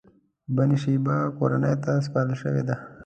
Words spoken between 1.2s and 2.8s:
کورنۍ ته سپارل شوې ده.